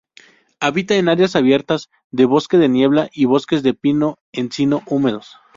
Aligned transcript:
Habita 0.59 0.95
en 0.95 1.09
áreas 1.09 1.35
abiertas 1.35 1.91
de 2.09 2.25
bosque 2.25 2.57
de 2.57 2.67
niebla 2.67 3.11
y 3.13 3.25
bosques 3.25 3.61
de 3.61 3.75
pino-encino 3.75 4.81
húmedos. 4.87 5.35